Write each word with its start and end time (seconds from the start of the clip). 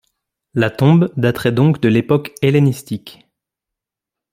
La 0.55 0.71
tombe 0.71 1.13
daterait 1.15 1.51
donc 1.51 1.79
de 1.79 1.87
l'époque 1.87 2.33
hellénistique. 2.41 3.27